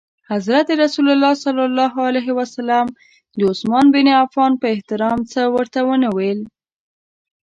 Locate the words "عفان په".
4.21-4.65